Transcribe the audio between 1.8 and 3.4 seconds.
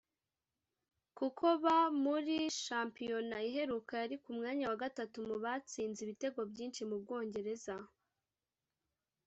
muri shampiyona